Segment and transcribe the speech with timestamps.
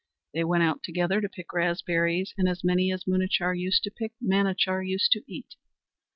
[0.33, 4.13] They went out together to pick raspberries, and as many as Munachar used to pick
[4.19, 5.53] Manachar used to eat.